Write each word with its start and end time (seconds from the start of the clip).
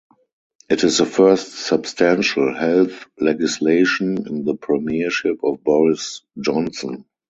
It 0.67 0.83
is 0.83 0.97
the 0.97 1.05
first 1.05 1.59
substantial 1.63 2.55
health 2.55 3.05
legislation 3.19 4.25
in 4.25 4.45
the 4.45 4.55
premiership 4.55 5.43
of 5.43 5.63
Boris 5.63 6.23
Johnson. 6.43 7.05